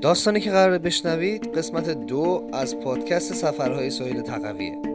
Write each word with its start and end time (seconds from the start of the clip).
داستانی 0.00 0.40
که 0.40 0.50
قرار 0.50 0.78
بشنوید 0.78 1.58
قسمت 1.58 1.90
دو 1.90 2.48
از 2.52 2.80
پادکست 2.80 3.34
سفرهای 3.34 3.90
سایل 3.90 4.20
تقویه. 4.20 4.89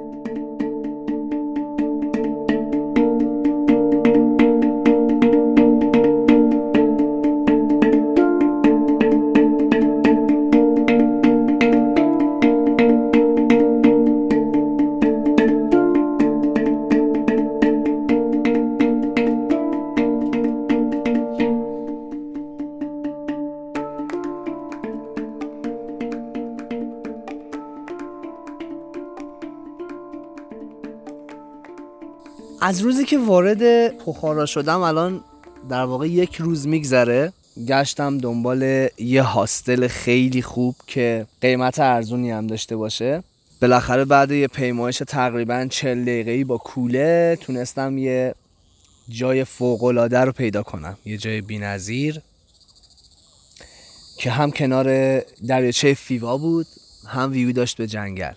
از 32.66 32.82
روزی 32.82 33.06
که 33.06 33.18
وارد 33.18 33.88
پخارا 33.98 34.46
شدم 34.46 34.80
الان 34.82 35.24
در 35.70 35.84
واقع 35.84 36.08
یک 36.08 36.36
روز 36.36 36.68
میگذره. 36.68 37.34
گشتم 37.68 38.18
دنبال 38.18 38.90
یه 38.98 39.22
هاستل 39.22 39.88
خیلی 39.88 40.42
خوب 40.42 40.76
که 40.88 41.26
قیمت 41.42 41.80
ارزونی 41.80 42.32
هم 42.32 42.48
داشته 42.48 42.76
باشه. 42.76 43.24
بالاخره 43.62 44.06
بعد 44.06 44.32
یه 44.32 44.48
پیمایش 44.48 45.02
تقریبا 45.08 45.68
40 45.70 46.02
دقیقه‌ای 46.02 46.44
با 46.44 46.58
کوله 46.58 47.38
تونستم 47.42 47.98
یه 47.98 48.36
جای 49.10 49.44
فوق‌العاده 49.44 50.20
رو 50.20 50.32
پیدا 50.32 50.64
کنم. 50.64 50.98
یه 51.06 51.18
جای 51.18 51.42
بی‌نظیر 51.42 52.22
که 54.18 54.32
هم 54.32 54.52
کنار 54.52 55.20
دریاچه 55.48 55.94
فیوا 55.94 56.38
بود 56.38 56.68
هم 57.08 57.32
ویو 57.32 57.52
داشت 57.52 57.78
به 57.78 57.88
جنگل. 57.88 58.34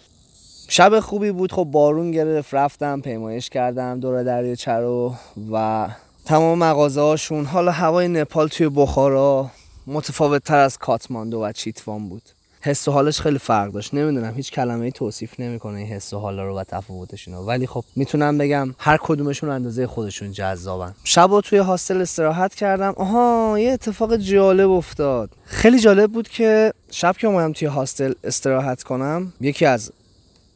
شب 0.71 1.01
خوبی 1.01 1.31
بود. 1.31 1.53
خب 1.53 1.65
بارون 1.65 2.11
گرفت 2.11 2.55
رفتم 2.55 3.01
پیمایش 3.01 3.51
کردم 3.51 4.01
دور 4.01 4.23
دریاچه 4.23 4.73
رو 4.73 5.15
و 5.53 5.89
تمام 6.25 6.59
مغازه 6.59 7.01
هاشون. 7.01 7.45
حالا 7.45 7.73
هوای 7.73 8.09
نپال 8.09 8.49
توی 8.49 8.69
بخارا 8.69 9.51
متفاوت 9.87 10.45
تر 10.45 10.59
از 10.59 10.79
کاتماندو 10.79 11.43
و 11.43 11.53
چیتوان 11.53 12.09
بود. 12.09 12.23
حس 12.61 12.89
و 12.89 12.93
حالش 12.93 13.21
خیلی 13.21 13.39
فرق 13.39 13.73
داشت. 13.73 13.95
نمی‌دونم 13.95 14.35
هیچ 14.35 14.53
کلمه 14.53 14.85
ای 14.85 14.93
توصیف 14.93 15.41
نمی‌کنه 15.41 15.79
این 15.79 15.87
حس 15.87 16.13
و 16.13 16.19
حالا 16.19 16.45
رو 16.45 16.59
و 16.59 16.65
تفاوتشون 16.65 17.35
رو. 17.35 17.41
ولی 17.41 17.67
خب 17.67 17.85
می‌تونم 17.97 18.39
بگم 18.39 18.75
هر 18.79 18.99
کدومشون 19.03 19.51
اندازه 19.51 19.87
خودشون 19.87 20.33
جذابن. 20.33 20.95
شب 21.05 21.41
توی 21.41 21.59
هاستل 21.59 22.01
استراحت 22.01 22.55
کردم. 22.55 22.95
آها 22.97 23.59
یه 23.59 23.73
اتفاق 23.73 24.17
جالب 24.17 24.71
افتاد. 24.71 25.31
خیلی 25.45 25.79
جالب 25.79 26.13
بود 26.13 26.29
که 26.29 26.73
شب 26.91 27.17
که 27.17 27.27
اومدم 27.27 27.53
توی 27.53 27.69
هاستل 27.69 28.13
استراحت 28.25 28.83
کنم 28.83 29.33
یکی 29.41 29.67
از 29.67 29.93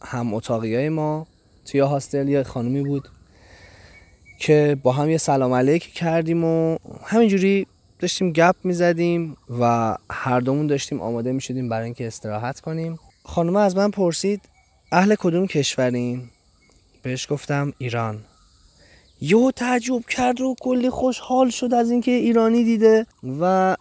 هم 0.05 0.35
اتاقی 0.35 0.77
های 0.77 0.89
ما 0.89 1.27
توی 1.65 1.81
هاستل 1.81 2.29
یه 2.29 2.43
خانمی 2.43 2.83
بود 2.83 3.09
که 4.39 4.77
با 4.83 4.93
هم 4.93 5.11
یه 5.11 5.19
سلام 5.19 5.53
علیک 5.53 5.93
کردیم 5.93 6.45
و 6.45 6.79
همینجوری 7.05 7.67
داشتیم 7.99 8.33
گپ 8.33 8.57
می‌زدیم 8.65 9.37
و 9.61 9.97
هر 10.11 10.41
دومون 10.41 10.67
داشتیم 10.67 11.01
آماده 11.01 11.33
می‌شدیم 11.33 11.69
برای 11.69 11.85
اینکه 11.85 12.07
استراحت 12.07 12.61
کنیم. 12.61 12.99
خانم 13.25 13.57
از 13.57 13.77
من 13.77 13.91
پرسید 13.91 14.41
اهل 14.93 15.15
کدوم 15.15 15.47
کشورین؟ 15.47 16.23
بهش 17.03 17.27
گفتم 17.31 17.73
ایران. 17.79 18.21
یهو 19.21 19.51
تعجب 19.51 20.07
کرد 20.07 20.41
و 20.41 20.55
کلی 20.61 20.91
خوشحال 20.91 21.51
شد 21.51 21.75
از 21.75 21.91
اینکه 21.91 22.11
ایرانی 22.11 22.65
دیده 22.65 23.07
و 23.41 23.77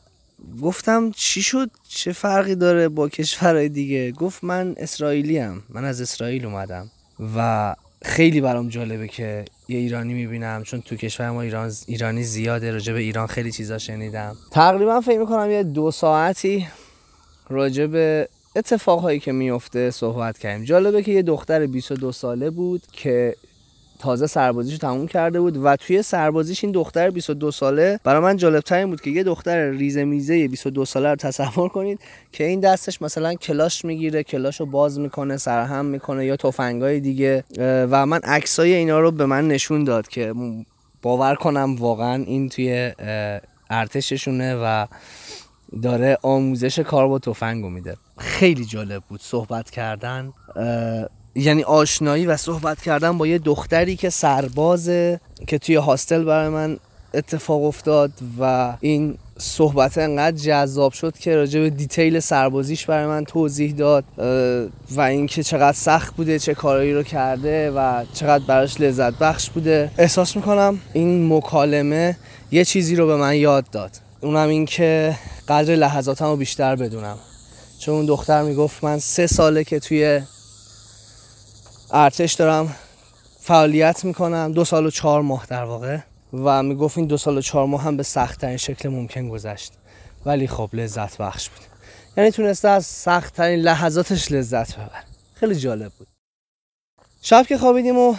گفتم 0.61 1.11
چی 1.11 1.41
شد؟ 1.41 1.69
چه 1.87 2.11
فرقی 2.11 2.55
داره 2.55 2.89
با 2.89 3.09
کشورهای 3.09 3.69
دیگه؟ 3.69 4.11
گفت 4.11 4.43
من 4.43 4.73
اسرائیلی 4.77 5.37
هم. 5.37 5.63
من 5.69 5.85
از 5.85 6.01
اسرائیل 6.01 6.45
اومدم 6.45 6.91
و 7.35 7.75
خیلی 8.03 8.41
برام 8.41 8.69
جالبه 8.69 9.07
که 9.07 9.45
یه 9.67 9.77
ایرانی 9.77 10.13
می‌بینم 10.13 10.63
چون 10.63 10.81
تو 10.81 10.95
کشور 10.95 11.29
ما 11.29 11.41
ایران 11.41 11.71
ایرانی 11.87 12.23
زیاده 12.23 12.71
راجع 12.71 12.93
به 12.93 12.99
ایران 12.99 13.27
خیلی 13.27 13.51
چیزا 13.51 13.77
شنیدم. 13.77 14.35
تقریبا 14.51 15.01
فکر 15.01 15.19
می‌کنم 15.19 15.51
یه 15.51 15.63
دو 15.63 15.91
ساعتی 15.91 16.67
راجع 17.49 17.85
به 17.85 18.29
اتفاقهایی 18.55 19.19
که 19.19 19.31
میفته 19.31 19.91
صحبت 19.91 20.37
کردیم. 20.37 20.65
جالبه 20.65 21.03
که 21.03 21.11
یه 21.11 21.21
دختر 21.21 21.65
22 21.65 22.11
ساله 22.11 22.49
بود 22.49 22.81
که 22.91 23.35
تازه 24.01 24.27
سربازیشو 24.27 24.77
تموم 24.77 25.07
کرده 25.07 25.39
بود 25.41 25.57
و 25.57 25.75
توی 25.75 26.01
سربازیش 26.01 26.63
این 26.63 26.73
دختر 26.73 27.09
22 27.09 27.51
ساله 27.51 27.99
برای 28.03 28.21
من 28.21 28.37
جالب 28.37 28.63
این 28.71 28.89
بود 28.89 29.01
که 29.01 29.09
یه 29.09 29.23
دختر 29.23 29.69
ریزه 29.69 30.03
میزه 30.03 30.47
22 30.47 30.85
ساله 30.85 31.09
رو 31.09 31.15
تصور 31.15 31.69
کنید 31.69 31.99
که 32.31 32.43
این 32.43 32.59
دستش 32.59 33.01
مثلا 33.01 33.33
کلاش 33.33 33.85
می‌گیره 33.85 34.23
کلاشو 34.23 34.65
باز 34.65 34.99
می‌کنه 34.99 35.37
سرهم 35.37 35.85
می‌کنه 35.85 36.25
یا 36.25 36.35
تفنگای 36.35 36.99
دیگه 36.99 37.43
و 37.59 38.05
من 38.05 38.19
عکسای 38.19 38.73
اینا 38.73 38.99
رو 38.99 39.11
به 39.11 39.25
من 39.25 39.47
نشون 39.47 39.83
داد 39.83 40.07
که 40.07 40.33
باور 41.01 41.35
کنم 41.35 41.75
واقعا 41.75 42.23
این 42.23 42.49
توی 42.49 42.91
ارتششونه 43.69 44.55
و 44.55 44.85
داره 45.81 46.17
آموزش 46.21 46.79
کار 46.79 47.07
با 47.07 47.19
تفنگو 47.19 47.69
میده. 47.69 47.97
خیلی 48.17 48.65
جالب 48.65 49.03
بود 49.09 49.21
صحبت 49.21 49.69
کردن. 49.69 50.33
یعنی 51.35 51.63
آشنایی 51.63 52.25
و 52.25 52.37
صحبت 52.37 52.81
کردن 52.81 53.17
با 53.17 53.27
یه 53.27 53.37
دختری 53.37 53.95
که 53.95 54.09
سربازه 54.09 55.19
که 55.47 55.57
توی 55.57 55.75
هاستل 55.75 56.23
برای 56.23 56.49
من 56.49 56.77
اتفاق 57.13 57.63
افتاد 57.63 58.11
و 58.39 58.73
این 58.79 59.17
صحبت 59.37 59.97
انقدر 59.97 60.37
جذاب 60.37 60.93
شد 60.93 61.17
که 61.17 61.35
راجع 61.35 61.59
به 61.59 61.69
دیتیل 61.69 62.19
سربازیش 62.19 62.85
برای 62.85 63.05
من 63.05 63.25
توضیح 63.25 63.73
داد 63.73 64.03
و 64.91 65.01
اینکه 65.01 65.43
چقدر 65.43 65.77
سخت 65.77 66.15
بوده 66.15 66.39
چه 66.39 66.53
کارایی 66.53 66.93
رو 66.93 67.03
کرده 67.03 67.71
و 67.71 68.03
چقدر 68.13 68.43
براش 68.45 68.81
لذت 68.81 69.13
بخش 69.13 69.49
بوده. 69.49 69.91
احساس 69.97 70.35
می‌کنم 70.35 70.79
این 70.93 71.33
مکالمه 71.33 72.17
یه 72.51 72.65
چیزی 72.65 72.95
رو 72.95 73.07
به 73.07 73.15
من 73.15 73.35
یاد 73.35 73.69
داد. 73.71 73.91
اونم 74.21 74.49
این 74.49 74.65
که 74.65 75.15
قدر 75.47 75.75
لحظاتم 75.75 76.25
رو 76.25 76.35
بیشتر 76.35 76.75
بدونم. 76.75 77.17
چون 77.79 77.95
اون 77.95 78.05
دختر 78.05 78.41
می‌گفت 78.41 78.83
من 78.83 78.99
سه 78.99 79.27
ساله 79.27 79.63
که 79.63 79.79
توی 79.79 80.21
ارتش 81.93 82.33
دارم 82.33 82.75
فعالیت 83.39 84.05
می‌کنم. 84.05 84.51
دو 84.51 84.65
سال 84.65 84.85
و 84.85 84.89
چهار 84.89 85.21
ماه 85.21 85.45
در 85.49 85.63
واقع. 85.63 85.97
و 86.33 86.63
می‌گفت 86.63 86.97
این 86.97 87.07
دو 87.07 87.17
سال 87.17 87.37
و 87.37 87.41
چهار 87.41 87.65
ماه 87.65 87.81
هم 87.83 87.97
به 87.97 88.03
سخت 88.03 88.41
ترین 88.41 88.57
شکل 88.57 88.89
ممکن 88.89 89.29
گذشت. 89.29 89.73
ولی 90.25 90.47
خب 90.47 90.69
لذت 90.73 91.17
بخش 91.17 91.49
بود. 91.49 91.61
یعنی 92.17 92.31
تونسته 92.31 92.67
از 92.67 92.85
سخت 92.85 93.35
ترین 93.35 93.59
لحظاتش 93.59 94.31
لذت 94.31 94.75
ببر 94.75 95.03
خیلی 95.35 95.55
جالب 95.55 95.91
بود. 95.97 96.07
شب 97.21 97.45
که 97.47 97.57
خوابیدیم 97.57 97.97
و 97.97 98.15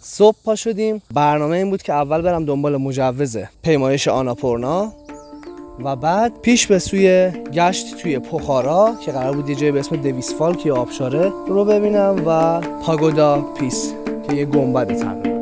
صبح 0.00 0.36
پا 0.44 0.56
شدیم. 0.56 1.02
برنامه 1.14 1.56
این 1.56 1.70
بود 1.70 1.82
که 1.82 1.92
اول 1.92 2.22
برم 2.22 2.44
دنبال 2.44 2.76
مجوز 2.76 3.36
پیمایش 3.62 4.08
آناپورنا. 4.08 4.92
و 5.78 5.96
بعد 5.96 6.40
پیش 6.42 6.66
به 6.66 6.78
سوی 6.78 7.30
گشت 7.52 7.96
توی 7.96 8.18
پخارا 8.18 8.94
که 9.04 9.12
قرار 9.12 9.36
بود 9.36 9.48
یه 9.48 9.54
جایی 9.54 9.72
به 9.72 9.80
اسم 9.80 9.96
دویسفال 9.96 10.54
که 10.54 10.72
آبشاره 10.72 11.32
رو 11.48 11.64
ببینم 11.64 12.22
و 12.26 12.60
پاگودا 12.60 13.40
پیس 13.40 13.94
که 14.28 14.36
یه 14.36 14.44
گنبد 14.44 14.96
تقریبا 14.96 15.33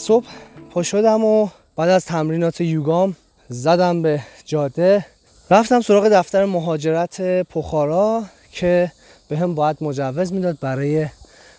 صبح 0.00 0.26
پا 0.70 0.82
شدم 0.82 1.24
و 1.24 1.48
بعد 1.76 1.88
از 1.88 2.04
تمرینات 2.04 2.60
یوگام 2.60 3.16
زدم 3.48 4.02
به 4.02 4.20
جاده. 4.44 5.06
رفتم 5.50 5.80
سراغ 5.80 6.08
دفتر 6.08 6.44
مهاجرت 6.44 7.20
پخارا 7.42 8.22
که 8.52 8.92
به 9.28 9.38
هم 9.38 9.54
باید 9.54 9.76
مجوز 9.80 10.32
می‌داد 10.32 10.58
برای 10.60 11.06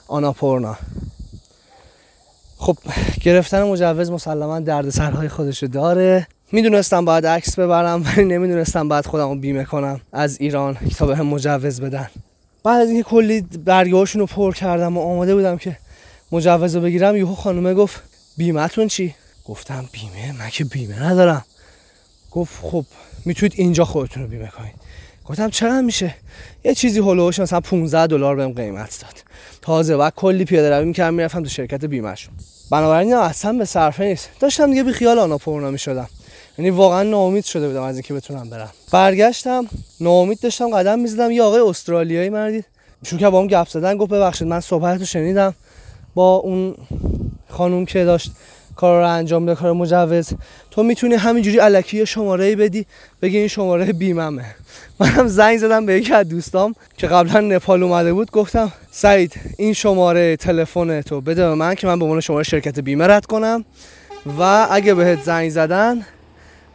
آناپورنا. 0.08 0.78
خب 2.58 2.78
گرفتن 3.22 3.64
مجوز 3.64 4.12
مسلما 4.12 4.60
دردسرهای 4.60 5.30
خودشو 5.30 5.68
داره. 5.68 6.28
می‌دونستم 6.52 7.06
باید 7.06 7.26
عکس 7.26 7.60
ببرم 7.60 8.04
ولی 8.06 8.26
نمی‌دونستم 8.26 8.88
باید 8.88 9.06
خودم 9.06 9.30
رو 9.30 9.36
بیمه 9.36 9.64
کنم 9.64 10.02
از 10.14 10.38
ایران 10.42 10.78
تا 10.98 11.06
به 11.06 11.16
هم 11.16 11.26
مجوز 11.26 11.82
بدن. 11.82 12.10
بعد 12.64 12.82
از 12.82 12.90
اینکه 12.90 13.04
کلی 13.04 13.42
برگهاشون 13.42 14.20
رو 14.20 14.26
پر 14.26 14.54
کردم 14.54 14.98
و 14.98 15.02
آماده 15.02 15.36
بودم 15.36 15.58
که 15.58 15.78
مجوز 16.32 16.76
رو 16.76 16.82
بگیرم 16.82 17.16
یهو 17.16 17.36
خانومه 17.36 17.74
گفت 17.74 18.11
بیمهتون 18.38 18.88
چی؟ 18.88 19.16
گفتم 19.46 19.90
بیمه؟ 19.92 20.32
من 20.40 20.50
که 20.50 20.66
بیمه 20.66 21.04
ندارم. 21.04 21.46
گفت 22.32 22.60
خب 22.62 22.86
می‌تونید 23.26 23.54
اینجا 23.56 23.86
خودتون 23.86 24.24
رو 24.24 24.30
بیمه 24.30 24.48
کنید. 24.48 24.74
گفتم 25.26 25.50
چقدر 25.50 25.82
میشه؟ 25.82 26.16
یه 26.64 26.76
چیزی 26.76 27.00
هولوش 27.00 27.40
مثلا 27.40 27.60
15 27.60 28.08
دلار 28.08 28.36
بهم 28.36 28.54
قیمت 28.54 29.02
داد. 29.02 29.24
تازه 29.62 29.96
و 29.96 30.10
کلی 30.10 30.46
پیاده 30.46 30.70
روی 30.76 30.86
می‌کردم 30.86 31.14
می‌رفتم 31.14 31.44
تو 31.44 31.50
شرکت 31.50 31.86
بیمهشون. 31.86 32.34
بنابراین 32.72 33.14
اصلا 33.14 33.54
به 33.54 33.66
صرفه 33.66 34.04
نیست. 34.04 34.30
داشتم 34.40 34.70
دیگه 34.70 34.84
بی 34.84 34.92
خیال 34.92 35.20
آناپورنا 35.20 35.72
می‌شدم. 35.72 36.10
یعنی 36.58 36.72
واقعا 36.72 37.04
ناامید 37.04 37.46
شده 37.46 37.68
بودم 37.68 37.82
از 37.82 37.96
اینکه 37.96 38.14
بتونم 38.14 38.50
برم. 38.50 38.72
برگشتم 38.92 39.68
ناامید 40.00 40.40
داشتم 40.40 40.70
قدم 40.70 41.00
می‌زدم. 41.00 41.32
یه 41.32 41.44
آقای 41.44 41.62
استرالیایی 41.62 42.30
مردید 42.30 42.66
چون 43.04 43.20
که 43.20 43.30
با 43.30 43.42
هم 43.42 43.48
گپ 43.48 43.68
زدن 43.68 43.98
گفت 43.98 44.12
ببخشید 44.12 44.48
من 44.48 44.60
صحبت 44.60 45.04
شنیدم. 45.04 45.54
با 46.14 46.36
اون 46.36 46.76
خانوم 47.52 47.86
که 47.86 48.04
داشت 48.06 48.32
کار 48.76 49.02
رو 49.02 49.10
انجام 49.10 49.46
بده 49.46 49.56
کار 49.56 49.74
مجوز. 49.74 50.34
تو 50.72 50.84
می‌تونی 50.84 51.16
همینجوری 51.16 51.60
الکی 51.60 52.06
شماره 52.06 52.56
بدی 52.56 52.86
بگی 53.22 53.38
این 53.38 53.48
شماره 53.48 53.94
بیممه. 53.94 54.46
منم 55.00 55.28
زنگ 55.28 55.58
زدم 55.58 55.86
به 55.86 55.94
یکی 55.94 56.14
از 56.14 56.30
دوستام 56.30 56.76
که 56.98 57.08
قبلا 57.08 57.40
نپال 57.40 57.84
اومده 57.84 58.14
بود. 58.14 58.32
گفتم 58.32 58.72
سعید 58.92 59.34
این 59.58 59.74
شماره 59.74 60.36
تلفن 60.36 61.02
تو 61.02 61.22
بده 61.22 61.50
به 61.50 61.56
من 61.56 61.76
که 61.76 61.88
من 61.88 62.00
به 62.00 62.06
عنوان 62.06 62.20
شماره 62.20 62.44
شرکت 62.44 62.80
بیمه 62.80 63.08
رد 63.08 63.26
کنم. 63.26 63.66
و 64.40 64.68
اگه 64.72 64.94
بهت 64.94 65.24
زنگ 65.24 65.50
زدن 65.50 66.06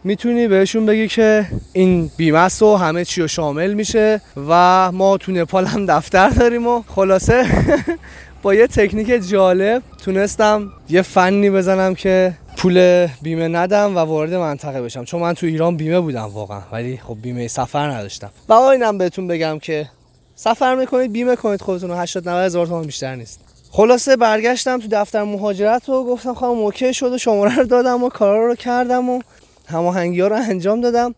می‌تونی 0.05 0.49
بهشون 0.49 0.87
بگی 0.87 1.09
که 1.09 1.47
این 1.73 2.11
بیمه 2.17 2.49
و 2.63 2.77
همه 2.77 3.05
چی 3.05 3.21
رو 3.21 3.29
شامل 3.29 3.75
میشه 3.75 4.21
و 4.49 4.93
ما 4.93 5.17
تو 5.17 5.33
نپال 5.33 5.67
هم 5.67 5.87
دفتر 5.87 6.29
داریم 6.29 6.67
و 6.67 6.83
خلاصه. 6.89 7.45
با 8.47 8.55
یه 8.55 8.67
تکنیک 8.67 9.29
جالب 9.29 9.83
تونستم 10.05 10.73
یه 10.89 11.03
فنی 11.03 11.51
بزنم 11.51 11.95
که 11.95 12.33
پول 12.57 13.07
بیمه 13.23 13.49
ندم 13.49 13.97
و 13.97 13.99
وارد 13.99 14.35
منطقه 14.35 14.83
بشم. 14.83 15.05
چون 15.05 15.21
من 15.21 15.35
تو 15.35 15.47
ایران 15.47 15.77
بیمه 15.77 16.01
بودم 16.01 16.25
واقعا 16.25 16.61
ولی 16.73 16.97
خب 16.97 17.17
بیمه 17.23 17.49
سفر 17.49 17.91
نداشتم. 17.91 18.31
و 18.49 18.53
اینم 18.53 18.99
بهتون 18.99 19.27
بگم 19.27 19.59
که 19.59 19.89
سفر 20.35 20.75
می‌کنید 20.75 21.13
بیمه 21.13 21.37
کنید 21.37 21.61
خودتون 21.61 21.91
80 21.91 22.29
90 22.29 22.45
هزار 22.45 22.67
تومان 22.67 22.87
بیشتر 22.87 23.15
نیست. 23.15 23.41
خلاصه 23.71 24.17
برگشتم 24.17 24.79
تو 24.79 24.89
دفتر 24.91 25.23
مهاجرت 25.23 25.89
و 25.89 26.05
گفتم 26.05 26.35
خواهم 26.35 26.59
اوکی 26.59 26.95
شد 26.95 27.13
و 27.13 27.19
شماره 27.19 27.57
رو 27.57 27.65
دادم 27.65 28.05
و 28.05 28.09
کارا 28.09 28.47
رو 28.47 28.55
کردم 28.55 29.11
و 29.11 29.21
هماهنگی 29.69 30.21
ها 30.21 30.29
رو 30.29 30.37
انجام 30.37 30.81
دادم. 30.81 31.15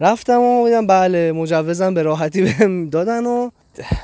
رفتم 0.00 0.40
و 0.40 0.64
دیدم 0.66 0.86
بله 0.86 1.32
مجوزم 1.32 1.94
به 1.94 2.02
راحتی 2.02 2.42
بهم 2.42 2.88
دادن 2.88 3.26
و 3.26 3.50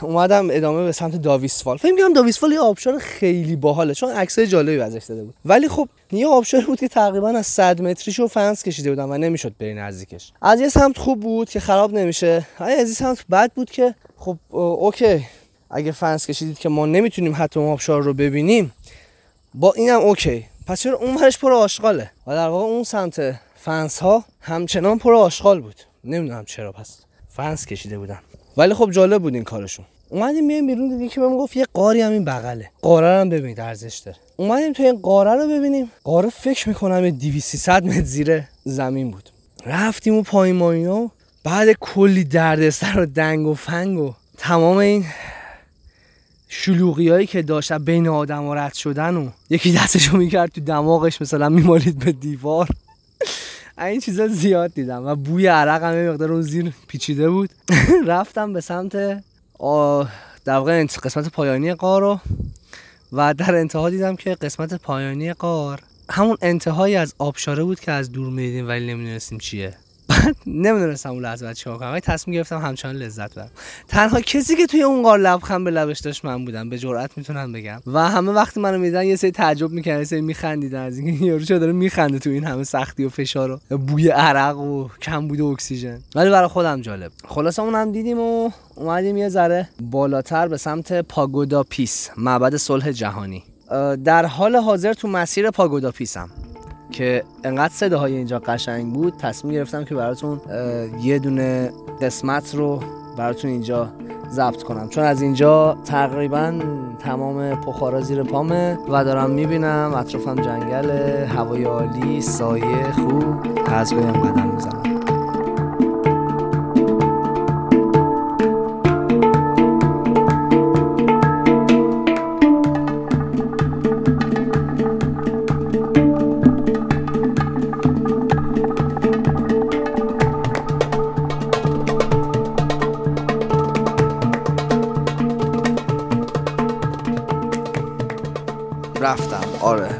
اومدم 0.03 0.49
ادامه 0.51 0.85
به 0.85 0.93
سمت 0.93 1.17
داویسفال 1.17 1.77
فکر 1.77 1.93
می‌کنم 1.93 2.13
داویسفال 2.13 2.53
یه 2.53 2.61
آبشار 2.61 2.99
خیلی 2.99 3.57
باحاله 3.57 3.95
چون 3.95 4.11
عکسای 4.11 4.47
جالبی 4.47 4.81
ازش 4.81 5.05
داده 5.05 5.25
بود. 5.25 5.35
ولی 5.45 5.69
خب 5.69 5.89
یه 6.13 6.29
آبشار 6.29 6.61
بود 6.61 6.81
که 6.81 6.89
تقریبا 6.89 7.29
از 7.29 7.47
100 7.47 7.83
متریشو 7.83 8.29
فنس 8.29 8.63
کشیده 8.63 8.91
بودم 8.91 9.11
و 9.11 9.19
نمی‌شد 9.19 9.55
بری 9.59 9.75
نزدیکش. 9.75 10.33
از 10.43 10.61
یه 10.61 10.69
سمت 10.69 10.99
خوب 10.99 11.21
بود 11.21 11.51
که 11.51 11.61
خراب 11.61 11.95
نمیشه. 11.95 12.47
از 12.59 12.89
یه 12.89 12.95
سمت 12.95 13.25
بد 13.31 13.53
بود 13.53 13.71
که 13.71 13.95
خب 14.17 14.37
اوکی. 14.51 15.27
اگه 15.71 15.93
فنس 15.93 16.27
کشیدید 16.27 16.59
که 16.59 16.69
ما 16.69 16.87
نمی‌تونیم 16.87 17.35
حتی 17.37 17.61
آبشار 17.61 18.03
رو 18.03 18.15
ببینیم 18.15 18.73
با 19.55 19.73
اینم 19.73 20.01
okay. 20.01 20.47
پس 20.67 20.81
چرا 20.81 20.99
اون 20.99 21.17
ورش 21.17 21.39
پر 21.39 21.53
آشغاله؟ 21.53 22.11
و 22.27 22.35
در 22.35 22.49
واقع 22.49 22.65
اون 22.65 22.85
سمت 22.85 23.35
فنس 23.57 23.99
ها 23.99 24.25
همچنان 24.41 24.99
پر 24.99 25.15
آشغال 25.15 25.61
بود. 25.61 25.75
نمی‌دونم 26.05 26.45
چرا 26.45 26.73
پس 26.73 27.01
فنس 27.29 27.67
کشیده 27.67 27.99
بودن. 27.99 28.19
ولی 28.56 28.75
خب 28.75 28.91
جالب 28.91 29.23
بود 29.23 29.35
این 29.35 29.44
کارشون. 29.44 29.85
اومدیم 30.08 30.47
میایم 30.47 30.67
بیرون 30.67 30.88
دیدیم 30.88 31.08
که 31.08 31.20
بهم 31.20 31.37
گفت 31.37 31.56
یه 31.56 31.67
غاری 31.75 32.01
هم 32.00 32.12
این 32.12 32.25
بغله. 32.25 32.70
غاره 32.83 33.21
هم 33.20 33.29
ببینید 33.29 33.61
ارزش 33.61 33.99
داره. 33.99 34.17
اومدیم 34.37 34.73
تو 34.73 34.82
این 34.82 34.97
غاره 34.97 35.35
رو 35.35 35.49
ببینیم. 35.49 35.91
غاره 36.05 36.29
فکر 36.29 36.69
می‌کنم 36.69 37.11
200 37.11 37.69
متر 37.69 38.02
زیر 38.02 38.43
زمین 38.64 39.11
بود. 39.11 39.31
رفتیم 39.67 40.14
و 40.14 40.23
پایین 40.23 40.56
و 40.57 40.75
اینا 40.75 41.11
بعد 41.44 41.73
کلی 41.73 42.25
دردسر 42.25 43.00
و 43.00 43.06
دنگ 43.06 43.47
و 43.47 43.55
فنگ 43.55 43.99
و 43.99 44.12
تمام 44.38 44.76
این 44.76 45.05
شلوغی 46.49 47.08
هایی 47.08 47.26
که 47.26 47.43
داشت 47.43 47.73
بین 47.73 48.08
آدم 48.08 48.44
و 48.44 48.55
رد 48.55 48.75
شدن 48.75 49.17
و 49.17 49.29
یکی 49.50 49.73
دستشو 49.73 50.17
می‌کرد 50.17 50.50
تو 50.50 50.61
دماغش 50.61 51.23
مثلا 51.23 51.49
میمالید 51.49 51.99
به 51.99 52.12
دیوار. 52.12 52.69
این 53.85 54.00
چیزا 54.00 54.27
زیاد 54.27 54.75
دیدم 54.75 55.06
و 55.06 55.15
بوی 55.15 55.47
عرق 55.47 55.82
هم 55.82 56.09
مقدار 56.09 56.32
اون 56.32 56.43
زیر 56.43 56.73
پیچیده 56.88 57.31
بود. 57.31 57.50
رفتم 58.06 58.53
به 58.53 58.61
سمت 58.61 58.93
در 60.44 60.56
واقع 60.56 60.87
قسمت 60.87 61.29
پایانی 61.29 61.75
قار 61.75 62.00
رو 62.00 62.21
و 63.12 63.35
در 63.35 63.55
انتها 63.55 63.91
دیدم 63.91 64.17
که 64.17 64.35
قسمت 64.35 64.75
پایانی 64.75 65.32
قار 65.32 65.81
همون 66.11 66.37
انتهایی 66.43 66.97
از 66.97 67.15
آبشاره 67.19 67.65
بود 67.65 67.81
که 67.81 67.93
از 67.93 68.12
دور 68.12 68.31
می‌دیدیم 68.31 68.69
ولی 68.69 68.87
نمی‌دونستیم 68.87 69.38
چیه. 69.38 69.77
بعد 70.25 70.37
نمی‌دونستم 70.47 71.11
اون 71.11 71.23
لحظه 71.23 71.47
بعد 71.47 71.57
چیکار 71.57 71.79
کنم 71.79 71.91
ولی 71.91 72.01
تصمیم 72.01 72.35
گرفتم 72.35 72.59
همچنان 72.59 72.97
لذت 72.97 73.33
ببرم 73.33 73.51
تنها 73.89 74.21
کسی 74.21 74.57
که 74.57 74.67
توی 74.67 74.83
اون 74.83 75.03
قار 75.03 75.19
لبخند 75.19 75.65
به 75.65 75.71
لبش 75.71 76.01
داشت 76.01 76.25
من 76.25 76.45
بودم 76.45 76.71
به 76.71 76.79
جرئت 76.79 77.11
می‌تونم 77.17 77.53
بگم. 77.53 77.81
و 77.87 78.09
همه 78.09 78.33
وقتی 78.33 78.61
منو 78.61 78.79
میدن 78.79 79.05
یه 79.05 79.17
سری 79.17 79.31
تعجب 79.31 79.71
می‌کردن 79.71 79.99
یه 79.99 80.05
سری 80.05 80.21
میخندیدن. 80.21 80.83
از 80.83 80.99
اینکه 80.99 81.25
یارو 81.25 81.45
چرا 81.45 81.59
داره 81.59 81.73
میخنده 81.73 82.19
تو 82.19 82.31
این 82.31 82.45
همه 82.45 82.65
سختی 82.65 83.05
و 83.05 83.09
فشار 83.09 83.61
و 83.71 83.79
بوی 83.79 84.09
عرق 84.09 84.59
و 84.59 84.89
کم 85.03 85.29
بوده 85.29 85.45
اکسیژن. 85.45 86.01
ولی 86.15 86.31
برای 86.31 86.49
خودم 86.49 86.81
جالب. 86.81 87.13
خلاص 87.29 87.59
اونم 87.59 87.93
دیدیم 87.93 88.19
و 88.19 88.51
اومدیم 88.75 89.17
یه 89.17 89.29
ذره 89.29 89.69
بالاتر 89.81 90.49
به 90.49 90.57
سمت 90.57 90.93
پاگودا 90.93 91.63
پیس 91.63 92.11
معبد 92.17 92.57
صلح 92.57 92.93
جهانی. 92.93 93.45
در 94.05 94.27
حال 94.27 94.57
حاضر 94.57 94.93
تو 94.93 95.09
مسیر 95.09 95.51
پاگودا 95.51 95.91
پیسم. 95.91 96.31
که 96.91 97.25
انقدر 97.45 97.73
صداهای 97.73 98.17
اینجا 98.17 98.39
قشنگ 98.39 98.93
بود 98.93 99.15
تصمیم 99.17 99.55
گرفتم 99.55 99.85
که 99.85 99.95
براتون 99.95 100.41
یه 101.03 101.19
دونه 101.19 101.71
قسمت 102.03 102.55
رو 102.55 102.81
براتون 103.17 103.51
اینجا 103.51 103.89
ضبط 104.31 104.63
کنم. 104.63 104.89
چون 104.89 105.05
از 105.05 105.23
اینجا 105.23 105.79
تقریبا 105.85 106.53
تمام 106.99 107.61
پخارا 107.61 108.01
زیر 108.01 108.23
پامه 108.23 108.79
و 108.89 109.05
دارم 109.05 109.31
می‌بینم 109.31 109.95
اطرافم 109.97 110.35
جنگل 110.35 110.91
هوای 111.27 111.65
عالی 111.65 112.21
سایه 112.21 112.93
خوب. 112.93 113.35
از 113.67 113.93
قدم 113.95 114.51
می‌زنم. 114.55 114.90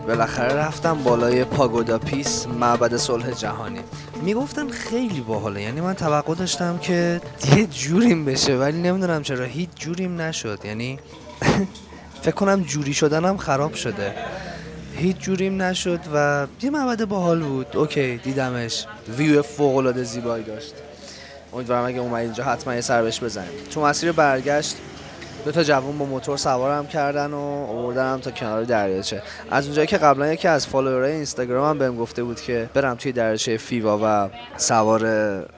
بالاخره 0.07 0.55
رفتم 0.55 1.03
بالای 1.03 1.45
Pagoda 1.45 1.99
Peace 1.99 2.47
معبد 2.47 2.97
صلح 2.97 3.31
جهانی. 3.31 3.81
می‌گفتن 4.23 4.69
خیلی 4.69 5.21
باحاله. 5.21 5.63
یعنی 5.63 5.81
من 5.81 5.95
توقع 5.95 6.35
داشتم 6.35 6.79
که 6.79 7.21
یه 7.57 7.67
جوریم 7.67 8.25
بشه 8.25 8.57
ولی 8.57 8.83
نمی‌دونم 8.83 9.23
چرا. 9.23 9.45
هیچ 9.45 9.69
جوریم 9.77 10.21
نشد. 10.21 10.59
یعنی 10.65 10.99
فکر 12.23 12.35
کنم 12.35 12.63
جوری 12.63 12.95
شدنم 12.95 13.37
خراب 13.37 13.75
شده. 13.75 14.15
هیچ 14.97 15.17
جوریم 15.17 15.63
نشد 15.63 16.01
و 16.15 16.47
یه 16.63 16.71
معبد 16.71 17.05
باحال 17.05 17.41
بود. 17.43 17.77
okay 17.77 18.17
دیدمش. 18.17 18.87
ویو 19.19 19.43
فوق 19.43 19.77
العاده 19.77 20.03
زیبایی 20.05 20.45
داشت. 20.45 20.75
امیدوارم 21.53 21.85
اگه 21.85 21.99
اومد 21.99 22.15
اینجا 22.15 22.45
حتما 22.45 22.75
یه 22.75 22.81
سر 22.81 23.03
بهش 23.03 23.23
بزنیم 23.23 23.51
تو 23.71 23.85
مسیر 23.85 24.13
برگشت 24.13 24.77
دو 25.45 25.53
تا 25.53 25.63
جوون 25.63 25.99
با 25.99 26.05
موتور 26.05 26.37
سوارم 26.37 26.87
کردن 26.87 27.31
و 27.33 27.39
آوردنم 27.69 28.21
تا 28.21 28.31
کنار 28.31 28.65
دریاچه. 28.65 29.23
از 29.51 29.65
اونجایی 29.65 29.87
که 29.87 29.99
قبلا 29.99 30.33
یکی 30.33 30.49
از 30.49 30.67
فالوورای 30.67 31.13
اینستاگرامم 31.13 31.79
بهم 31.79 31.97
گفته 31.97 32.23
بود 32.23 32.41
که 32.41 32.71
برم 32.75 32.95
توی 32.95 33.13
دریاچه 33.13 33.57
فیوا 33.57 33.99
و 34.03 34.29
سوار 34.57 35.03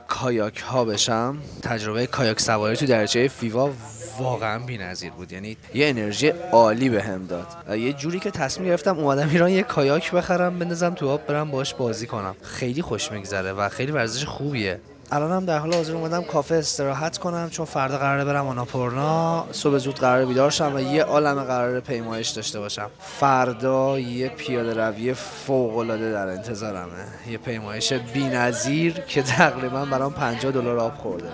کایاک 0.08 0.58
ها 0.58 0.84
بشم 0.84 1.36
تجربه 1.62 2.06
کایاک 2.06 2.40
سواری 2.40 2.76
توی 2.76 2.88
دریاچه 2.88 3.28
فیوا 3.28 3.70
واقعا 4.18 4.58
بی‌نظیر 4.58 5.10
بود. 5.10 5.32
یعنی 5.32 5.56
یه 5.74 5.88
انرژی 5.88 6.28
عالی 6.52 6.88
بهم 6.88 7.26
به 7.26 7.34
داد 7.34 7.78
یه 7.78 7.92
جوری 7.92 8.20
که 8.20 8.30
تصمیم 8.30 8.68
گرفتم 8.68 8.98
اومدم 8.98 9.28
ایران 9.28 9.50
یه 9.50 9.62
کایاک 9.62 10.12
بخرم 10.12 10.58
بندازم 10.58 10.94
تو 10.94 11.08
آب 11.08 11.26
برم 11.26 11.50
باش 11.50 11.74
بازی 11.74 12.06
کنم. 12.06 12.34
خیلی 12.42 12.82
خوش 12.82 13.12
میگذره 13.12 13.52
و 13.52 13.68
خیلی 13.68 13.92
ورزش 13.92 14.24
خوبیه. 14.24 14.80
الانم 15.14 15.44
در 15.44 15.58
حال 15.58 15.74
حاضر 15.74 15.94
اومدم 15.94 16.22
کافه 16.22 16.54
استراحت 16.54 17.18
کنم 17.18 17.50
چون 17.50 17.66
فردا 17.66 17.98
قراره 17.98 18.24
برم 18.24 18.46
آناپورنا. 18.46 19.46
صبح 19.52 19.78
زود 19.78 19.98
قراره 19.98 20.26
بیدار 20.26 20.50
شم 20.50 20.74
و 20.74 20.80
یه 20.80 21.02
عالم 21.02 21.44
قراره 21.44 21.80
پیمایش 21.80 22.28
داشته 22.28 22.60
باشم. 22.60 22.90
فردا 23.00 23.98
یه 23.98 24.28
پیاده 24.28 24.74
روی 24.74 25.14
فوق 25.14 25.76
العاده 25.76 26.12
در 26.12 26.28
انتظارمه. 26.28 27.04
یه 27.30 27.38
پیمایش 27.38 27.92
بی‌نظیر 27.92 28.92
که 28.92 29.22
تقریبا 29.22 29.84
برام 29.84 30.12
50 30.12 30.52
دلار 30.52 30.78
آب 30.78 30.94
خورده. 30.94 31.30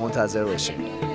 منتظر 0.00 0.44
باشیم 0.44 1.09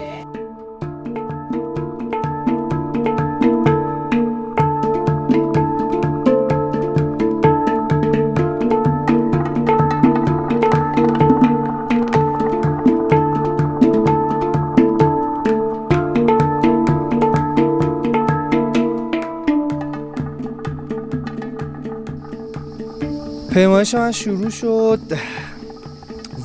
پیمایش 23.56 23.96
من 23.96 24.12
شروع 24.12 24.50
شد 24.50 25.00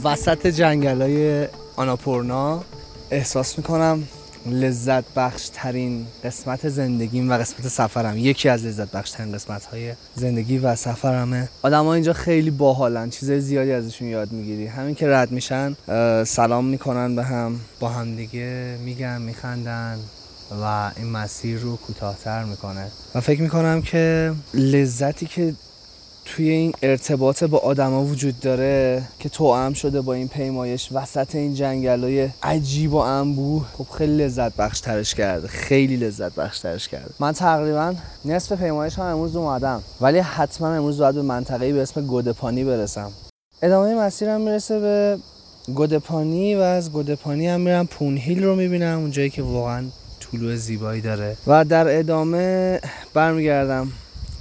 وسط 0.05 0.47
جنگل 0.47 1.03
های 1.03 1.49
آناپورنا. 1.77 2.65
احساس 3.11 3.59
می‌کنم 3.59 4.03
لذت 4.47 5.05
بخش 5.17 5.51
ترین 5.55 6.07
قسمت 6.25 6.69
زندگیم 6.69 7.31
و 7.31 7.35
قسمت 7.35 7.69
سفرم 7.69 8.19
یکی 8.19 8.49
از 8.49 8.65
لذت 8.65 8.93
بخش 8.93 9.11
ترین 9.11 9.33
قسمت 9.33 9.65
های 9.65 9.93
زندگی 10.15 10.59
و 10.59 10.75
سفرمه. 10.75 11.49
آدم 11.63 11.85
ها 11.85 11.95
اینجا 11.95 12.13
خیلی 12.13 12.51
باحالن 12.51 13.11
چیزای 13.11 13.41
زیادی 13.41 13.73
ازشون 13.73 14.09
یاد 14.09 14.33
می‌گیری. 14.33 14.67
همین 14.67 14.95
که 14.95 15.09
رد 15.09 15.31
میشن 15.31 15.77
سلام 16.25 16.65
می‌کنن 16.65 17.17
به 17.17 17.25
هم 17.25 17.61
با 17.81 17.89
هم 17.89 18.17
دیگه 18.17 18.79
میگن 18.85 19.23
میخندن 19.23 19.99
و 20.63 20.91
این 20.97 21.11
مسیر 21.11 21.59
رو 21.59 21.77
کوتاهتر 21.77 22.45
می‌کنه. 22.45 22.87
و 23.15 23.21
فکر 23.21 23.43
می‌کنم 23.43 23.83
که 23.83 24.33
لذتی 24.55 25.27
که 25.27 25.55
توی 26.37 26.49
این 26.49 26.73
ارتباط 26.83 27.45
با 27.45 27.59
آدما 27.59 28.05
وجود 28.05 28.41
داره 28.41 29.03
که 29.19 29.29
توأم 29.29 29.73
شده 29.73 30.01
با 30.01 30.13
این 30.13 30.29
پیمایش 30.29 30.89
وسط 30.93 31.35
این 31.35 31.55
جنگل 31.55 32.05
های 32.05 32.29
عجیب 32.43 32.95
و 32.95 32.97
انبوه. 32.97 33.67
خب 33.79 33.87
خیلی 33.99 34.25
لذت 34.25 34.57
بخش 34.57 34.81
ترش 34.81 35.15
کرده 35.15 35.49
خیلی 35.49 35.97
لذت 35.97 36.35
بخش 36.35 36.59
ترش 36.59 36.89
کرده. 36.89 37.15
من 37.21 37.33
تقریبا 37.33 37.95
نصف 38.25 38.53
پیمایش 38.53 38.99
هم 38.99 39.05
امروز 39.05 39.37
اومدم 39.37 39.83
ولی 40.01 40.19
حتما 40.19 40.69
امروز 40.75 40.99
باید 40.99 41.15
به 41.15 41.23
منطقه 41.23 41.73
به 41.73 41.83
اسم 41.83 42.07
گودپانی 42.07 42.65
برسم. 42.65 43.13
ادامه 43.63 43.95
مسیرم 43.95 44.41
می‌رسه 44.41 44.81
به 44.81 45.19
گودپانی 45.75 46.55
و 46.55 46.59
از 46.59 46.93
گودپانی 46.93 47.49
هم 47.49 47.61
میرم 47.61 47.87
پونهیل 47.87 48.45
رو 48.45 48.57
می‌بینم 48.57 48.99
اونجایی 48.99 49.31
که 49.31 49.43
واقعا 49.43 49.85
طلوع 50.21 50.57
زیبایی 50.57 51.01
داره. 51.01 51.37
و 51.47 51.65
در 51.65 51.99
ادامه 51.99 52.81
برمیگردم 53.15 53.93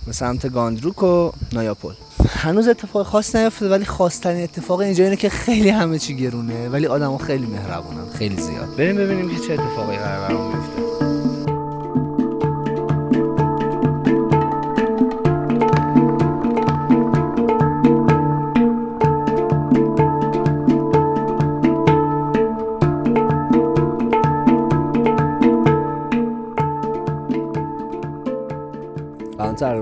به 0.06 0.14
سمت 0.14 0.52
گاندروک 0.54 1.04
و 1.04 1.32
نایاپول. 1.54 1.94
هنوز 2.30 2.68
اتفاق 2.68 3.06
خاص 3.06 3.36
نیفتاده 3.36 3.72
ولی 3.72 3.86
خواستنی 3.86 4.44
اتفاق 4.44 4.80
اینجا 4.80 5.04
اینه 5.04 5.16
که 5.16 5.30
خیلی 5.30 5.70
همه 5.70 6.00
چی 6.00 6.16
گرونه 6.16 6.70
ولی 6.70 6.88
آدما 6.88 7.18
خیلی 7.18 7.46
مهربونن 7.46 8.10
خیلی 8.18 8.42
زیاد. 8.42 8.76
بریم 8.76 8.96
ببینیم 8.96 9.30
که 9.30 9.48
چه 9.48 9.54
اتفاقی 9.54 9.98
قرار 9.98 10.59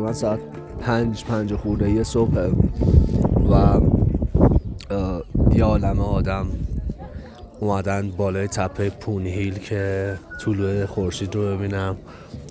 تقریبا 0.07 0.13
ساعت 0.13 0.39
پنج 0.79 1.23
پنج 1.23 1.53
خورده 1.53 1.89
یه 1.89 2.03
صبح 2.03 2.51
و 3.51 3.81
یه 5.55 5.63
عالم 5.63 5.99
آدم 5.99 6.47
اومدن 7.59 8.11
بالای 8.11 8.47
تپه 8.47 8.89
پونهیل 8.89 9.59
که 9.59 10.15
طلوع 10.41 10.85
خورشید 10.85 11.35
رو 11.35 11.57
ببینم. 11.57 11.95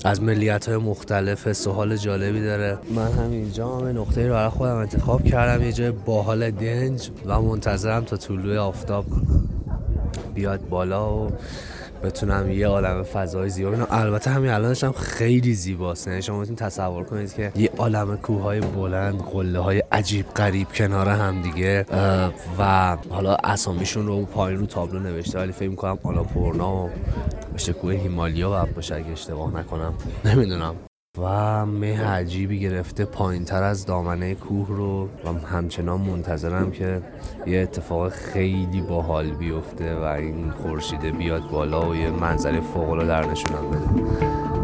از 0.04 0.22
ملیت 0.22 0.68
های 0.68 0.76
مختلف 0.76 1.52
سوال 1.52 1.96
جالبی 1.96 2.40
داره. 2.40 2.78
من 2.94 3.12
هم 3.12 3.30
اینجا 3.30 3.76
هم 3.76 4.00
نقطه 4.00 4.28
رو 4.28 4.50
خودم 4.50 4.76
انتخاب 4.76 5.24
کردم 5.24 5.64
یه 5.64 5.72
جای 5.72 5.90
باحال 5.90 6.50
دنج 6.50 7.10
و 7.26 7.40
منتظرم 7.40 8.04
تا 8.04 8.16
طلوع 8.16 8.58
آفتاب 8.58 9.04
بیاد 10.34 10.68
بالا 10.68 11.16
و 11.16 11.30
بتونم 12.06 12.50
یه 12.50 12.66
عالم 12.66 13.02
فضای 13.02 13.48
زیبا 13.48 13.70
ببینم. 13.70 13.86
البته 13.90 14.30
همین 14.30 14.50
الانش 14.50 14.84
هم 14.84 14.92
خیلی 14.92 15.54
زیباست. 15.54 16.08
یعنی 16.08 16.22
شما 16.22 16.38
می‌تونید 16.38 16.58
تصور 16.58 17.04
کنید 17.04 17.34
که 17.34 17.52
یه 17.56 17.70
عالم 17.78 18.16
کوههای 18.16 18.60
بلند 18.60 19.18
قله 19.18 19.58
های 19.58 19.82
عجیب 19.92 20.26
غریب 20.28 20.68
کنار 20.74 21.08
هم 21.08 21.42
دیگه 21.42 21.86
و 22.58 22.96
حالا 23.10 23.36
اسامیشون 23.44 24.06
رو 24.06 24.24
پایین 24.24 24.60
رو 24.60 24.66
تابلو 24.66 24.98
نوشته 24.98 25.38
ولی 25.38 25.52
فکر 25.52 25.68
می‌کنم 25.68 25.96
پورنا 26.34 26.76
و 26.76 26.90
مثل 27.54 27.72
کوه 27.72 27.92
هیمالیا 27.92 28.50
و 28.50 28.74
باشه 28.74 28.94
اگه 28.94 29.12
اشتباه 29.12 29.58
نکنم. 29.58 29.94
نمی‌دونم. 30.24 30.74
و 31.18 31.66
مه 31.66 32.04
عجیبی 32.04 32.60
گرفته 32.60 33.04
پایین 33.04 33.44
تر 33.44 33.62
از 33.62 33.86
دامنه 33.86 34.34
کوه 34.34 34.68
رو 34.68 35.04
و 35.04 35.46
همچنان 35.46 36.00
منتظرم 36.00 36.70
که 36.70 37.02
یه 37.46 37.58
اتفاق 37.58 38.08
خیلی 38.08 38.80
باحال 38.80 39.30
بیفته 39.30 39.96
و 39.96 40.02
این 40.02 40.50
خورشیده 40.50 41.10
بیاد 41.10 41.50
بالا 41.50 41.90
و 41.90 41.96
یه 41.96 42.10
منظره 42.10 42.60
فوق 42.60 43.04
در 43.04 43.30
نشونم 43.30 43.70
بده. 43.70 44.55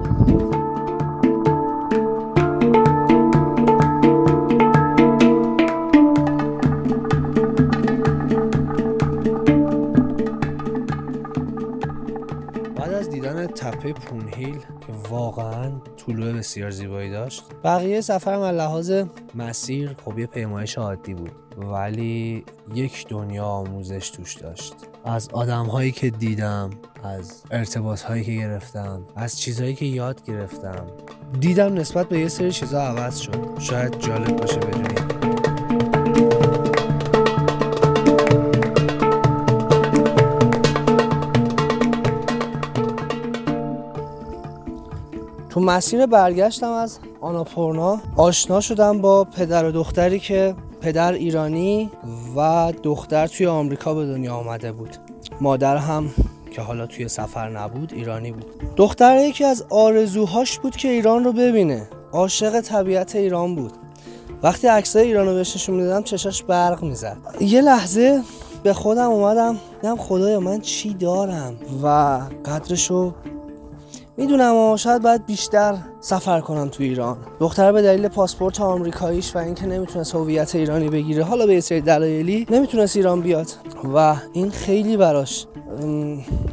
تپه 13.83 13.93
پونهیل. 13.93 14.59
که 14.59 14.93
واقعا. 15.09 15.73
طلوع 16.07 16.33
بسیار 16.33 16.71
زیبایی 16.71 17.11
داشت. 17.11 17.45
بقیه 17.65 18.01
سفرم 18.01 18.41
از 18.41 18.55
لحاظ 18.57 18.93
مسیر 19.35 19.97
خب 20.05 20.19
یه 20.19 20.27
پیمایش 20.27 20.79
عادی 20.79 21.15
بود 21.15 21.33
ولی 21.57 22.45
یک 22.75 23.09
دنیا 23.09 23.45
آموزش 23.45 24.11
توش 24.11 24.35
داشت. 24.35 24.75
از 25.05 25.29
آدم 25.33 25.67
هایی 25.67 25.93
که 25.93 26.11
دیدم 26.11 26.71
از 27.03 27.43
ارتباط 27.51 28.03
هایی 28.03 28.25
که 28.25 28.33
گرفتم 28.33 29.03
از 29.17 29.41
چیزهایی 29.41 29.75
که 29.75 29.85
یاد 29.85 30.25
گرفتم. 30.25 30.87
دیدم 31.41 31.75
نسبت 31.75 32.09
به 32.09 32.19
یه 32.19 32.29
سری 32.29 32.53
چیزها 32.53 32.81
عوض 32.81 33.19
شد. 33.19 33.59
شاید 33.59 33.99
جالب 33.99 34.37
باشه 34.37 34.57
بدونید. 34.59 35.12
مسیر 45.63 46.07
برگشتم 46.07 46.71
از 46.71 46.99
آناپورنا. 47.21 48.01
آشنا 48.17 48.61
شدم 48.61 49.01
با 49.01 49.25
پدر 49.25 49.65
و 49.65 49.71
دختری 49.73 50.19
که 50.19 50.55
پدر 50.81 51.13
ایرانی 51.13 51.91
و 52.37 52.73
دختر 52.83 53.27
توی 53.27 53.47
آمریکا 53.47 53.95
به 53.95 54.07
دنیا 54.07 54.35
آمده 54.35 54.73
بود. 54.73 54.97
مادر 55.41 55.77
هم 55.77 56.11
که 56.51 56.63
حالا 56.63 56.87
توی 56.87 57.09
سفر 57.09 57.49
نبود 57.49 57.93
ایرانی 57.95 58.33
بود. 58.33 58.45
دختر 58.77 59.19
یکی 59.19 59.45
از 59.45 59.65
آرزوهاش 59.71 60.59
بود 60.59 60.77
که 60.77 60.89
ایران 60.89 61.25
رو 61.25 61.33
ببینه. 61.33 61.89
عاشق 62.13 62.61
طبیعت 62.61 63.17
ایران 63.17 63.55
بود. 63.55 63.73
وقتی 64.43 64.67
عکسای 64.67 65.07
ایران 65.07 65.27
رو 65.27 65.35
بهش 65.35 65.57
نشون 65.57 65.75
می‌دادم 65.75 66.03
چشاش 66.03 66.43
برق 66.43 66.83
می‌زد. 66.83 67.17
یه 67.41 67.61
لحظه 67.61 68.23
به 68.63 68.73
خودم 68.73 69.11
اومدم 69.11 69.59
دیدم 69.83 69.97
خدایا 69.97 70.41
من 70.41 70.61
چی 70.61 70.95
دارم 70.95 71.57
و 71.83 72.21
قدرشو 72.45 73.15
می‌دونم 74.17 74.55
و 74.57 74.77
شاید 74.77 75.03
باید 75.03 75.27
بیشتر 75.27 75.75
سفر 76.01 76.41
کنم 76.41 76.69
تو 76.69 76.83
ایران. 76.83 77.17
دختر 77.41 77.73
به 77.73 77.83
دلیل 77.83 78.09
پاسپورت 78.09 78.61
آمریکاییش 78.61 79.37
و 79.37 79.39
اینکه 79.39 79.67
نمی‌تونست 79.67 80.15
هویت 80.15 80.55
ایرانی 80.55 80.89
بگیره 80.89 81.25
حالا 81.25 81.47
به 81.47 81.61
سری 81.61 81.81
دلایلی 81.81 82.47
نمی‌تونست 82.51 82.97
ایران 82.97 83.21
بیاد. 83.21 83.47
و 83.95 84.17
این 84.33 84.51
خیلی 84.51 84.97
براش 84.97 85.47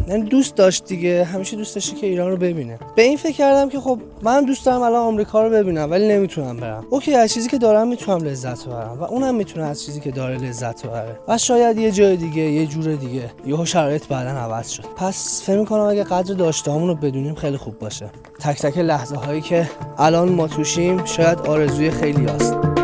یعنی 0.07 0.23
دوست 0.23 0.55
داشت 0.55 0.85
دیگه. 0.85 1.23
همیشه 1.23 1.57
دوست 1.57 1.75
داشته 1.75 1.95
که 1.95 2.07
ایران 2.07 2.31
رو 2.31 2.38
ببینه. 2.38 2.79
به 2.95 3.01
این 3.01 3.17
فکر 3.17 3.35
کردم 3.35 3.69
که 3.69 3.79
خب 3.79 3.99
من 4.21 4.45
دوست 4.45 4.65
دارم 4.65 4.81
الان 4.81 5.07
آمریکا 5.07 5.43
رو 5.43 5.49
ببینم 5.49 5.91
ولی 5.91 6.07
نمی‌تونم 6.07 6.57
برم. 6.57 6.85
اوکی 6.89 7.15
از 7.15 7.33
چیزی 7.33 7.49
که 7.49 7.57
دارم 7.57 7.88
می‌تونم 7.88 8.23
لذت 8.23 8.65
ببرم 8.65 8.97
و 8.99 9.03
اونم 9.03 9.35
می‌تونه 9.35 9.65
از 9.65 9.83
چیزی 9.83 9.99
که 9.99 10.11
داره 10.11 10.38
لذت 10.38 10.85
ببره. 10.85 11.19
و 11.27 11.38
شاید 11.38 11.77
یه 11.77 11.91
جای 11.91 12.17
دیگه 12.17 12.41
یه 12.41 12.65
جور 12.65 12.95
دیگه. 12.95 13.31
یهو 13.45 13.65
شرایط 13.65 14.07
بعدا 14.07 14.29
عوض 14.29 14.69
شد. 14.69 14.85
پس 14.95 15.43
فکر 15.45 15.59
می‌کنم 15.59 15.81
اگه 15.81 16.03
قدر 16.03 16.33
داشتهامون 16.33 16.88
رو 16.88 16.95
بدونیم 16.95 17.35
خیلی 17.35 17.57
خوب 17.57 17.79
باشه. 17.79 18.09
تک 18.39 18.61
تک 18.61 18.77
لحظه 18.77 19.15
هایی 19.15 19.41
که 19.41 19.69
الان 19.97 20.29
ما 20.29 20.47
توشیم 20.47 21.05
شاید 21.05 21.39
آرزوی 21.39 21.91
خیلی 21.91 22.25
هست. 22.25 22.78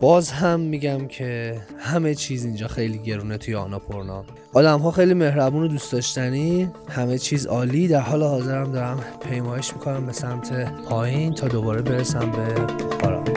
باز 0.00 0.30
هم 0.30 0.60
میگم 0.60 1.06
که 1.06 1.60
همه 1.78 2.14
چیز 2.14 2.44
اینجا 2.44 2.68
خیلی 2.68 2.98
گرونه 2.98 3.38
توی 3.38 3.54
آناپورنا. 3.54 4.24
آدم 4.52 4.78
ها 4.78 4.90
خیلی 4.90 5.14
مهربون 5.14 5.62
و 5.62 5.68
دوست 5.68 5.92
داشتنی. 5.92 6.70
همه 6.88 7.18
چیز 7.18 7.46
عالی. 7.46 7.88
در 7.88 8.00
حال 8.00 8.22
حاضرم 8.22 8.72
دارم 8.72 9.04
پیمایش 9.30 9.72
می‌کنم 9.72 10.06
به 10.06 10.12
سمت 10.12 10.72
پایین 10.84 11.34
تا 11.34 11.48
دوباره 11.48 11.82
برسم 11.82 12.30
به 12.30 12.84
بخارا 12.84 13.33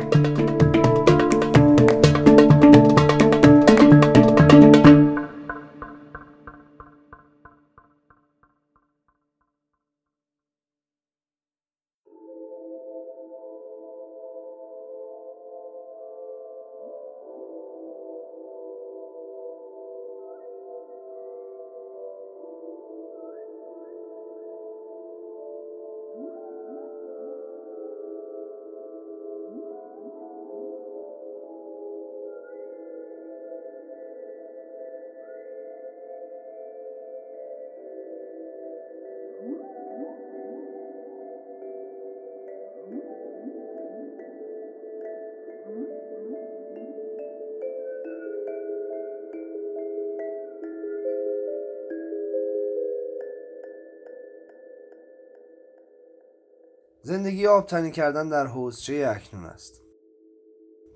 زندگی 57.07 57.47
آبتنی 57.47 57.91
کردن 57.91 58.29
در 58.29 58.45
حوضچه 58.45 59.07
اکنون 59.15 59.45
است. 59.45 59.81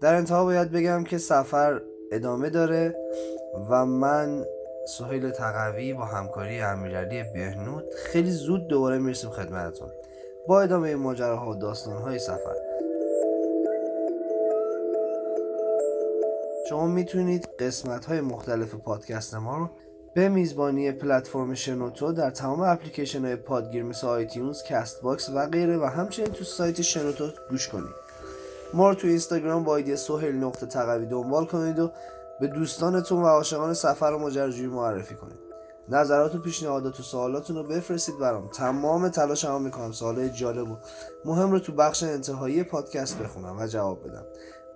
در 0.01 0.15
انتها 0.15 0.45
باید 0.45 0.71
بگم 0.71 1.03
که 1.03 1.17
سفر 1.17 1.81
ادامه 2.11 2.49
داره 2.49 2.95
و 3.69 3.85
من 3.85 4.45
سهیل 4.85 5.29
تقوی 5.29 5.93
با 5.93 6.05
همکاری 6.05 6.61
امیرعلی 6.61 7.23
بهنود 7.23 7.83
خیلی 8.05 8.31
زود 8.31 8.67
دوباره 8.67 8.97
می‌رسیم 8.97 9.29
خدمتتون. 9.29 9.89
با 10.47 10.61
ادامه 10.61 10.95
ماجراها 10.95 11.51
و 11.51 11.55
داستانهای 11.55 12.19
سفر. 12.19 12.55
شما 16.69 16.87
می‌تونید 16.87 17.47
قسمت 17.59 18.05
های 18.05 18.21
مختلف 18.21 18.75
پادکست 18.75 19.35
ما 19.35 19.57
رو 19.57 19.69
به 20.13 20.29
میزبانی 20.29 20.91
پلتفرم 20.91 21.53
شنوتو 21.53 22.11
در 22.11 22.29
تمام 22.29 22.61
اپلیکیشن 22.61 23.25
های 23.25 23.35
پادگیر 23.35 23.83
مثل 23.83 24.07
iTunes، 24.07 24.63
CastBox 24.63 25.29
و 25.29 25.47
غیره 25.47 25.77
و 25.77 25.85
همچنین 25.85 26.31
تو 26.31 26.43
سایت 26.43 26.81
شنوتو 26.81 27.29
گوش 27.49 27.67
کنید. 27.67 28.01
ما 28.73 28.89
رو 28.89 28.95
تو 28.95 29.07
اینستاگرام 29.07 29.63
با 29.63 29.75
ایدی 29.75 29.95
سهیل 29.95 30.35
نقطه 30.35 30.65
تقوی 30.65 31.05
دنبال 31.05 31.45
کنید 31.45 31.79
و 31.79 31.91
به 32.41 32.47
دوستانتون 32.47 33.23
و 33.23 33.25
عاشقان 33.25 33.73
سفر 33.73 34.05
و 34.05 34.17
ماجراجویی 34.19 34.67
معرفی 34.67 35.15
کنید. 35.15 35.39
نظرات 35.89 36.35
و 36.35 36.39
پیشنهادات 36.39 36.99
و 36.99 37.03
سوالاتون 37.03 37.55
رو 37.55 37.63
بفرستید 37.63 38.19
برام. 38.19 38.47
تمام 38.47 39.09
تلاش 39.09 39.45
هم 39.45 39.61
می‌کنم 39.61 39.91
سوالای 39.91 40.29
جالب 40.29 40.71
و 40.71 40.77
مهم 41.25 41.51
رو 41.51 41.59
تو 41.59 41.71
بخش 41.71 42.03
انتهایی 42.03 42.63
پادکست 42.63 43.17
بخونم 43.19 43.59
و 43.59 43.67
جواب 43.67 44.07
بدم. 44.07 44.23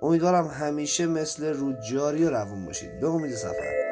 امیدوارم 0.01 0.47
همیشه 0.47 1.05
مثل 1.05 1.53
رودجاری 1.53 2.25
و 2.25 2.29
روون 2.29 2.65
باشید. 2.65 2.99
به 2.99 3.07
امید 3.07 3.35
سفر. 3.35 3.84